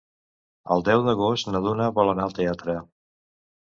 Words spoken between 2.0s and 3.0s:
vol anar al teatre.